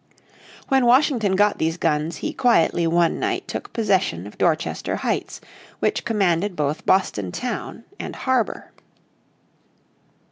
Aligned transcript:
When 0.67 0.87
Washington 0.87 1.35
got 1.35 1.59
these 1.59 1.77
guns 1.77 2.17
he 2.25 2.33
quietly 2.33 2.87
one 2.87 3.19
night 3.19 3.47
took 3.47 3.71
possession 3.71 4.25
of 4.25 4.35
Dorchester 4.35 4.95
Heights, 4.95 5.39
which 5.77 6.05
commanded 6.05 6.55
both 6.55 6.87
Boston 6.87 7.31
town 7.31 7.83
and 7.99 8.15
harbour. 8.15 8.71